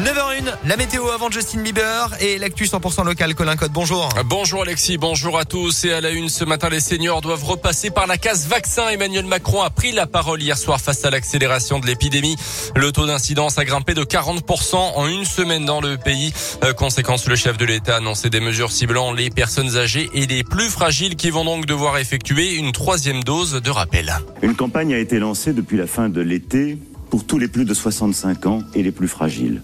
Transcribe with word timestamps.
9h01, 0.00 0.54
la 0.66 0.76
météo 0.78 1.10
avant 1.10 1.30
Justin 1.30 1.60
Bieber 1.60 2.16
et 2.20 2.38
l'actu 2.38 2.64
100% 2.64 3.04
local. 3.04 3.34
Colin 3.34 3.56
Code, 3.56 3.72
bonjour. 3.72 4.08
Bonjour 4.24 4.62
Alexis, 4.62 4.96
bonjour 4.96 5.38
à 5.38 5.44
tous. 5.44 5.84
Et 5.84 5.92
à 5.92 6.00
la 6.00 6.10
une 6.10 6.30
ce 6.30 6.42
matin, 6.46 6.70
les 6.70 6.80
seniors 6.80 7.20
doivent 7.20 7.44
repasser 7.44 7.90
par 7.90 8.06
la 8.06 8.16
case 8.16 8.46
vaccin. 8.46 8.88
Emmanuel 8.88 9.26
Macron 9.26 9.60
a 9.60 9.68
pris 9.68 9.92
la 9.92 10.06
parole 10.06 10.40
hier 10.40 10.56
soir 10.56 10.80
face 10.80 11.04
à 11.04 11.10
l'accélération 11.10 11.80
de 11.80 11.86
l'épidémie. 11.86 12.36
Le 12.76 12.92
taux 12.92 13.06
d'incidence 13.06 13.58
a 13.58 13.66
grimpé 13.66 13.92
de 13.92 14.02
40% 14.02 14.74
en 14.74 15.06
une 15.06 15.26
semaine 15.26 15.66
dans 15.66 15.82
le 15.82 15.98
pays. 15.98 16.32
Euh, 16.64 16.72
conséquence, 16.72 17.28
le 17.28 17.36
chef 17.36 17.58
de 17.58 17.66
l'État 17.66 17.94
a 17.94 17.98
annoncé 17.98 18.30
des 18.30 18.40
mesures 18.40 18.72
ciblant 18.72 19.12
les 19.12 19.28
personnes 19.28 19.76
âgées 19.76 20.08
et 20.14 20.24
les 20.26 20.44
plus 20.44 20.70
fragiles 20.70 21.16
qui 21.16 21.28
vont 21.28 21.44
donc 21.44 21.66
devoir 21.66 21.98
effectuer 21.98 22.54
une 22.54 22.72
troisième 22.72 23.22
dose 23.22 23.60
de 23.62 23.70
rappel. 23.70 24.14
Une 24.40 24.54
campagne 24.54 24.94
a 24.94 24.98
été 24.98 25.18
lancée 25.18 25.52
depuis 25.52 25.76
la 25.76 25.86
fin 25.86 26.08
de 26.08 26.22
l'été 26.22 26.78
pour 27.10 27.26
tous 27.26 27.38
les 27.38 27.48
plus 27.48 27.66
de 27.66 27.74
65 27.74 28.46
ans 28.46 28.62
et 28.74 28.82
les 28.82 28.92
plus 28.92 29.08
fragiles 29.08 29.60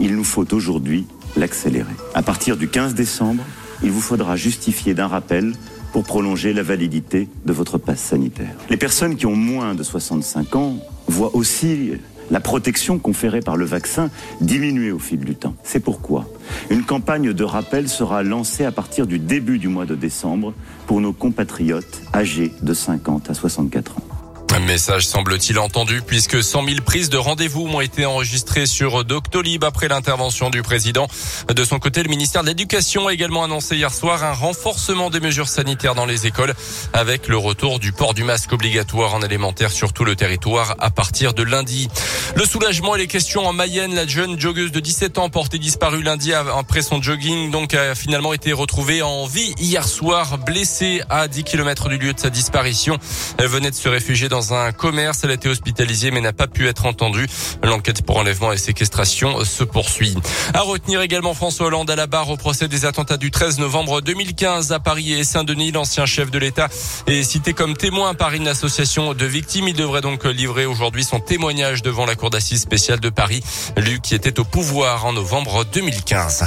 il 0.00 0.16
nous 0.16 0.24
faut 0.24 0.52
aujourd'hui 0.54 1.06
l'accélérer. 1.36 1.94
À 2.14 2.22
partir 2.22 2.56
du 2.56 2.68
15 2.68 2.94
décembre, 2.94 3.44
il 3.82 3.90
vous 3.90 4.00
faudra 4.00 4.36
justifier 4.36 4.94
d'un 4.94 5.06
rappel 5.06 5.52
pour 5.92 6.04
prolonger 6.04 6.52
la 6.52 6.62
validité 6.62 7.28
de 7.46 7.52
votre 7.52 7.78
passe 7.78 8.00
sanitaire. 8.00 8.54
Les 8.68 8.76
personnes 8.76 9.16
qui 9.16 9.26
ont 9.26 9.36
moins 9.36 9.74
de 9.74 9.82
65 9.82 10.56
ans 10.56 10.76
voient 11.06 11.34
aussi 11.34 11.92
la 12.30 12.40
protection 12.40 12.98
conférée 12.98 13.40
par 13.40 13.56
le 13.56 13.64
vaccin 13.64 14.10
diminuer 14.40 14.92
au 14.92 14.98
fil 14.98 15.20
du 15.20 15.34
temps. 15.34 15.54
C'est 15.64 15.80
pourquoi 15.80 16.28
une 16.70 16.84
campagne 16.84 17.32
de 17.32 17.44
rappel 17.44 17.88
sera 17.88 18.22
lancée 18.22 18.64
à 18.64 18.72
partir 18.72 19.06
du 19.06 19.18
début 19.18 19.58
du 19.58 19.68
mois 19.68 19.86
de 19.86 19.96
décembre 19.96 20.54
pour 20.86 21.00
nos 21.00 21.12
compatriotes 21.12 22.02
âgés 22.14 22.52
de 22.62 22.72
50 22.72 23.30
à 23.30 23.34
64 23.34 23.98
ans. 23.98 24.19
Un 24.52 24.58
message 24.58 25.06
semble-t-il 25.06 25.60
entendu 25.60 26.02
puisque 26.04 26.42
100 26.42 26.64
000 26.66 26.80
prises 26.84 27.08
de 27.08 27.16
rendez-vous 27.16 27.68
ont 27.68 27.80
été 27.80 28.04
enregistrées 28.04 28.66
sur 28.66 29.04
Doctolib 29.04 29.62
après 29.62 29.86
l'intervention 29.86 30.50
du 30.50 30.62
président. 30.62 31.06
De 31.54 31.64
son 31.64 31.78
côté, 31.78 32.02
le 32.02 32.08
ministère 32.08 32.42
de 32.42 32.48
l'Éducation 32.48 33.06
a 33.06 33.12
également 33.12 33.44
annoncé 33.44 33.76
hier 33.76 33.94
soir 33.94 34.24
un 34.24 34.32
renforcement 34.32 35.08
des 35.08 35.20
mesures 35.20 35.48
sanitaires 35.48 35.94
dans 35.94 36.04
les 36.04 36.26
écoles 36.26 36.54
avec 36.92 37.28
le 37.28 37.36
retour 37.36 37.78
du 37.78 37.92
port 37.92 38.12
du 38.12 38.24
masque 38.24 38.52
obligatoire 38.52 39.14
en 39.14 39.22
élémentaire 39.22 39.70
sur 39.70 39.92
tout 39.92 40.04
le 40.04 40.16
territoire 40.16 40.74
à 40.80 40.90
partir 40.90 41.32
de 41.32 41.44
lundi. 41.44 41.88
Le 42.34 42.44
soulagement 42.44 42.96
et 42.96 42.98
les 42.98 43.06
questions 43.06 43.46
en 43.46 43.52
Mayenne, 43.52 43.94
la 43.94 44.06
jeune 44.06 44.38
joggeuse 44.38 44.72
de 44.72 44.80
17 44.80 45.18
ans 45.18 45.28
portée 45.28 45.58
disparue 45.58 46.02
lundi 46.02 46.32
après 46.34 46.82
son 46.82 47.00
jogging 47.00 47.52
donc 47.52 47.74
a 47.74 47.94
finalement 47.94 48.32
été 48.32 48.52
retrouvée 48.52 49.02
en 49.02 49.26
vie 49.26 49.54
hier 49.60 49.86
soir 49.86 50.38
blessée 50.38 51.02
à 51.08 51.28
10 51.28 51.44
km 51.44 51.88
du 51.88 51.98
lieu 51.98 52.12
de 52.12 52.18
sa 52.18 52.30
disparition. 52.30 52.98
Elle 53.38 53.46
venait 53.46 53.70
de 53.70 53.76
se 53.76 53.88
réfugier 53.88 54.28
dans 54.28 54.39
dans 54.40 54.54
un 54.54 54.72
commerce. 54.72 55.20
Elle 55.22 55.30
a 55.30 55.34
été 55.34 55.48
hospitalisée 55.50 56.10
mais 56.10 56.20
n'a 56.20 56.32
pas 56.32 56.46
pu 56.46 56.66
être 56.66 56.86
entendue. 56.86 57.26
L'enquête 57.62 58.02
pour 58.02 58.16
enlèvement 58.16 58.52
et 58.52 58.56
séquestration 58.56 59.44
se 59.44 59.64
poursuit. 59.64 60.16
À 60.54 60.62
retenir 60.62 61.02
également 61.02 61.34
François 61.34 61.66
Hollande 61.66 61.90
à 61.90 61.96
la 61.96 62.06
barre 62.06 62.30
au 62.30 62.36
procès 62.38 62.66
des 62.66 62.86
attentats 62.86 63.18
du 63.18 63.30
13 63.30 63.58
novembre 63.58 64.00
2015 64.00 64.72
à 64.72 64.80
Paris 64.80 65.12
et 65.12 65.24
Saint-Denis. 65.24 65.72
L'ancien 65.72 66.06
chef 66.06 66.30
de 66.30 66.38
l'État 66.38 66.68
est 67.06 67.22
cité 67.22 67.52
comme 67.52 67.76
témoin 67.76 68.14
par 68.14 68.32
une 68.32 68.48
association 68.48 69.12
de 69.12 69.26
victimes. 69.26 69.68
Il 69.68 69.74
devrait 69.74 70.00
donc 70.00 70.24
livrer 70.24 70.64
aujourd'hui 70.64 71.04
son 71.04 71.20
témoignage 71.20 71.82
devant 71.82 72.06
la 72.06 72.14
cour 72.14 72.30
d'assises 72.30 72.62
spéciale 72.62 73.00
de 73.00 73.10
Paris, 73.10 73.42
lui 73.76 74.00
qui 74.00 74.14
était 74.14 74.40
au 74.40 74.44
pouvoir 74.44 75.04
en 75.04 75.12
novembre 75.12 75.66
2015. 75.66 76.44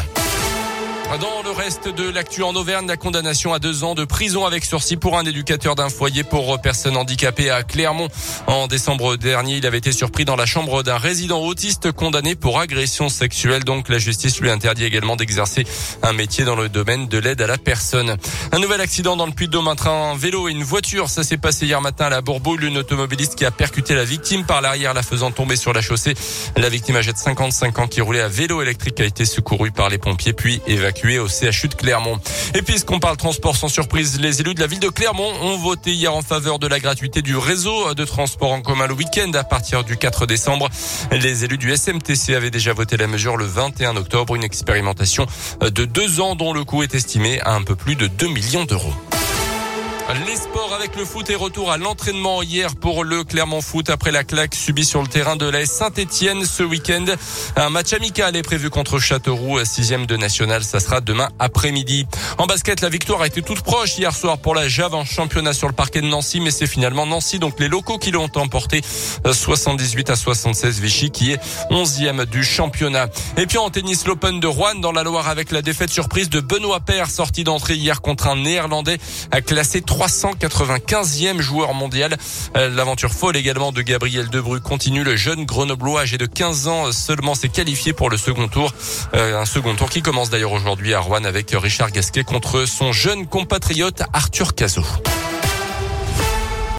Dans 1.21 1.43
le 1.43 1.51
reste 1.51 1.89
de 1.89 2.09
l'actu 2.09 2.41
en 2.41 2.55
Auvergne, 2.55 2.87
la 2.87 2.97
condamnation 2.97 3.53
à 3.53 3.59
deux 3.59 3.83
ans 3.83 3.93
de 3.93 4.03
prison 4.03 4.47
avec 4.47 4.65
sursis 4.65 4.97
pour 4.97 5.15
un 5.15 5.25
éducateur 5.25 5.75
d'un 5.75 5.89
foyer 5.89 6.23
pour 6.23 6.59
personnes 6.59 6.97
handicapées 6.97 7.51
à 7.51 7.61
Clermont. 7.61 8.07
En 8.47 8.65
décembre 8.65 9.15
dernier, 9.15 9.57
il 9.57 9.65
avait 9.67 9.77
été 9.77 9.91
surpris 9.91 10.25
dans 10.25 10.35
la 10.35 10.47
chambre 10.47 10.81
d'un 10.81 10.97
résident 10.97 11.39
autiste 11.39 11.91
condamné 11.91 12.33
pour 12.33 12.59
agression 12.59 13.09
sexuelle. 13.09 13.63
Donc 13.63 13.89
la 13.89 13.99
justice 13.99 14.39
lui 14.39 14.49
interdit 14.49 14.85
également 14.85 15.15
d'exercer 15.15 15.65
un 16.01 16.13
métier 16.13 16.45
dans 16.45 16.55
le 16.55 16.67
domaine 16.67 17.07
de 17.07 17.19
l'aide 17.19 17.41
à 17.41 17.47
la 17.47 17.59
personne. 17.59 18.17
Un 18.51 18.59
nouvel 18.59 18.81
accident 18.81 19.15
dans 19.15 19.27
le 19.27 19.33
Puy-de-Dôme, 19.33 19.67
un 19.67 19.75
train, 19.75 20.11
un 20.11 20.17
vélo 20.17 20.49
et 20.49 20.51
une 20.51 20.63
voiture. 20.63 21.09
Ça 21.09 21.23
s'est 21.23 21.37
passé 21.37 21.67
hier 21.67 21.79
matin 21.79 22.05
à 22.05 22.09
la 22.09 22.21
Bourboule. 22.21 22.63
Une 22.63 22.79
automobiliste 22.79 23.35
qui 23.35 23.45
a 23.45 23.51
percuté 23.51 23.93
la 23.93 24.03
victime 24.03 24.45
par 24.45 24.61
l'arrière, 24.61 24.95
la 24.95 25.03
faisant 25.03 25.29
tomber 25.29 25.57
sur 25.57 25.73
la 25.73 25.81
chaussée. 25.81 26.15
La 26.57 26.69
victime 26.69 26.95
âgée 26.95 27.13
de 27.13 27.17
55 27.17 27.79
ans 27.79 27.87
qui 27.87 28.01
roulait 28.01 28.21
à 28.21 28.27
vélo 28.29 28.63
électrique 28.63 28.99
a 28.99 29.05
été 29.05 29.25
secourue 29.25 29.71
par 29.71 29.89
les 29.89 29.99
pompiers 29.99 30.33
puis 30.33 30.59
évacuée 30.65 31.02
Et 32.55 32.61
puisqu'on 32.61 32.99
parle 32.99 33.17
transport 33.17 33.57
sans 33.57 33.67
surprise, 33.67 34.19
les 34.19 34.39
élus 34.39 34.53
de 34.53 34.61
la 34.61 34.67
ville 34.67 34.79
de 34.79 34.87
Clermont 34.89 35.31
ont 35.41 35.57
voté 35.57 35.91
hier 35.91 36.13
en 36.13 36.21
faveur 36.21 36.59
de 36.59 36.67
la 36.67 36.79
gratuité 36.79 37.21
du 37.21 37.35
réseau 37.35 37.93
de 37.93 38.05
transport 38.05 38.51
en 38.51 38.61
commun 38.61 38.87
le 38.87 38.93
week-end 38.93 39.31
à 39.33 39.43
partir 39.43 39.83
du 39.83 39.97
4 39.97 40.25
décembre. 40.25 40.69
Les 41.11 41.43
élus 41.43 41.57
du 41.57 41.75
SMTC 41.75 42.35
avaient 42.35 42.51
déjà 42.51 42.73
voté 42.73 42.95
la 42.95 43.07
mesure 43.07 43.35
le 43.35 43.45
21 43.45 43.97
octobre, 43.97 44.35
une 44.35 44.43
expérimentation 44.43 45.25
de 45.61 45.85
deux 45.85 46.21
ans 46.21 46.35
dont 46.35 46.53
le 46.53 46.63
coût 46.63 46.83
est 46.83 46.95
estimé 46.95 47.41
à 47.41 47.53
un 47.53 47.63
peu 47.63 47.75
plus 47.75 47.95
de 47.95 48.07
2 48.07 48.27
millions 48.27 48.63
d'euros. 48.63 48.93
Les 50.13 50.35
sports 50.35 50.71
avec 50.75 50.95
le 50.95 51.05
foot 51.05 51.27
et 51.31 51.35
retour 51.35 51.71
à 51.71 51.77
l'entraînement 51.77 52.43
hier 52.43 52.75
pour 52.75 53.03
le 53.03 53.23
Clermont 53.23 53.61
Foot 53.61 53.89
après 53.89 54.11
la 54.11 54.23
claque 54.23 54.53
subie 54.53 54.85
sur 54.85 55.01
le 55.01 55.07
terrain 55.07 55.35
de 55.35 55.47
la 55.47 55.65
Saint-Etienne 55.65 56.45
ce 56.45 56.61
week-end. 56.61 57.05
Un 57.55 57.71
match 57.71 57.93
amical 57.93 58.35
est 58.35 58.43
prévu 58.43 58.69
contre 58.69 58.99
Châteauroux, 58.99 59.65
sixième 59.65 60.05
de 60.05 60.15
national. 60.15 60.63
Ça 60.63 60.79
sera 60.79 61.01
demain 61.01 61.29
après-midi. 61.39 62.05
En 62.37 62.45
basket, 62.45 62.81
la 62.81 62.89
victoire 62.89 63.21
a 63.21 63.27
été 63.27 63.41
toute 63.41 63.61
proche 63.61 63.97
hier 63.97 64.15
soir 64.15 64.37
pour 64.37 64.53
la 64.53 64.67
Jave 64.67 64.93
en 64.93 65.03
championnat 65.03 65.53
sur 65.53 65.67
le 65.67 65.73
parquet 65.73 66.01
de 66.01 66.07
Nancy, 66.07 66.41
mais 66.41 66.51
c'est 66.51 66.67
finalement 66.67 67.07
Nancy, 67.07 67.39
donc 67.39 67.59
les 67.59 67.67
locaux 67.67 67.97
qui 67.97 68.11
l'ont 68.11 68.29
emporté 68.35 68.81
78 69.25 70.11
à 70.11 70.15
76 70.15 70.79
Vichy 70.79 71.09
qui 71.09 71.31
est 71.31 71.39
onzième 71.71 72.25
du 72.25 72.43
championnat. 72.43 73.07
Et 73.37 73.47
puis 73.47 73.57
en 73.57 73.71
tennis, 73.71 74.05
l'Open 74.05 74.39
de 74.39 74.47
Rouen 74.47 74.75
dans 74.75 74.91
la 74.91 75.01
Loire 75.01 75.27
avec 75.27 75.51
la 75.51 75.63
défaite 75.63 75.89
surprise 75.89 76.29
de 76.29 76.39
Benoît 76.39 76.81
Paire 76.81 77.09
sorti 77.09 77.43
d'entrée 77.43 77.75
hier 77.75 78.01
contre 78.01 78.27
un 78.27 78.35
néerlandais 78.35 78.99
classé 79.47 79.81
395e 80.07 81.39
joueur 81.39 81.73
mondial. 81.73 82.17
Euh, 82.57 82.69
l'aventure 82.69 83.11
folle 83.11 83.37
également 83.37 83.71
de 83.71 83.81
Gabriel 83.81 84.29
Debru 84.29 84.59
continue. 84.59 85.03
Le 85.03 85.15
jeune 85.15 85.45
grenoblois 85.45 86.01
âgé 86.01 86.17
de 86.17 86.25
15 86.25 86.67
ans 86.67 86.91
seulement 86.91 87.35
s'est 87.35 87.49
qualifié 87.49 87.93
pour 87.93 88.09
le 88.09 88.17
second 88.17 88.49
tour. 88.49 88.73
Euh, 89.13 89.39
un 89.39 89.45
second 89.45 89.75
tour 89.75 89.89
qui 89.89 90.01
commence 90.01 90.29
d'ailleurs 90.29 90.51
aujourd'hui 90.51 90.93
à 90.93 90.99
Rouen 90.99 91.23
avec 91.23 91.51
Richard 91.53 91.91
Gasquet 91.91 92.23
contre 92.23 92.65
son 92.65 92.91
jeune 92.91 93.27
compatriote 93.27 94.03
Arthur 94.11 94.55
Cazot. 94.55 94.83